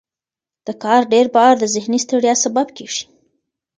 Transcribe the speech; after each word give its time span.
د 0.67 0.69
کار 0.83 1.01
ډیر 1.13 1.25
بار 1.35 1.53
د 1.59 1.63
ذهني 1.75 1.99
ستړیا 2.05 2.33
سبب 2.43 2.67
کېږي. 2.77 3.03